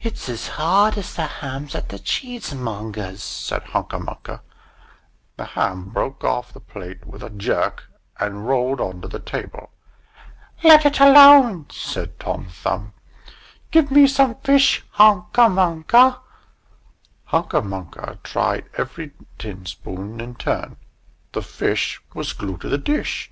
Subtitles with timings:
[0.00, 4.40] "It's as hard as the hams at the cheesemonger's," said Hunca Munca.
[5.36, 7.84] The ham broke off the plate with a jerk,
[8.18, 9.70] and rolled under the table.
[10.64, 12.94] "Let it alone," said Tom Thumb;
[13.70, 16.20] "give me some fish, Hunca Munca!"
[17.26, 20.78] Hunca Munca tried every tin spoon in turn;
[21.32, 23.30] the fish was glued to the dish.